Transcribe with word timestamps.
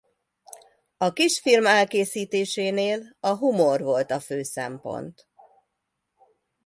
A 0.97 1.13
kis 1.13 1.39
film 1.39 1.65
elkészítésénél 1.65 3.15
a 3.19 3.35
humor 3.37 3.81
volt 3.81 4.11
a 4.11 4.19
fő 4.19 4.43
szempont. 4.43 5.27